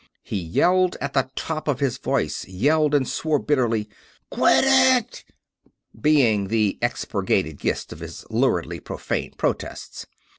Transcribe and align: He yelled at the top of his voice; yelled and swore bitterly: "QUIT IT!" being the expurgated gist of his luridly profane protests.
He 0.23 0.39
yelled 0.39 0.97
at 0.99 1.13
the 1.13 1.29
top 1.35 1.67
of 1.67 1.79
his 1.79 1.99
voice; 1.99 2.47
yelled 2.47 2.95
and 2.95 3.07
swore 3.07 3.37
bitterly: 3.37 3.87
"QUIT 4.31 4.63
IT!" 4.65 5.23
being 6.01 6.47
the 6.47 6.79
expurgated 6.81 7.59
gist 7.59 7.93
of 7.93 7.99
his 7.99 8.25
luridly 8.31 8.79
profane 8.79 9.33
protests. 9.37 10.07